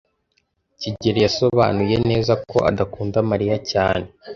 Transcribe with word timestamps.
kigeli 0.79 1.19
yasobanuye 1.25 1.95
neza 2.09 2.33
ko 2.49 2.57
adakunda 2.69 3.17
Mariya 3.31 3.55
cyane. 3.71 4.07